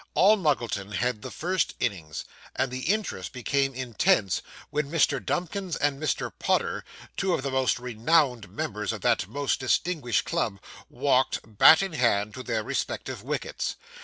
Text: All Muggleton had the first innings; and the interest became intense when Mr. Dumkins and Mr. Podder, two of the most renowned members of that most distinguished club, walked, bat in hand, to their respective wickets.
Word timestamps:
All 0.15 0.35
Muggleton 0.35 0.93
had 0.93 1.21
the 1.21 1.29
first 1.29 1.75
innings; 1.79 2.25
and 2.55 2.71
the 2.71 2.89
interest 2.91 3.33
became 3.33 3.75
intense 3.75 4.41
when 4.71 4.89
Mr. 4.89 5.23
Dumkins 5.23 5.75
and 5.75 6.01
Mr. 6.01 6.31
Podder, 6.39 6.83
two 7.15 7.35
of 7.35 7.43
the 7.43 7.51
most 7.51 7.77
renowned 7.77 8.49
members 8.49 8.91
of 8.93 9.01
that 9.01 9.27
most 9.27 9.59
distinguished 9.59 10.25
club, 10.25 10.59
walked, 10.89 11.41
bat 11.45 11.83
in 11.83 11.93
hand, 11.93 12.33
to 12.33 12.41
their 12.41 12.63
respective 12.63 13.21
wickets. 13.21 13.75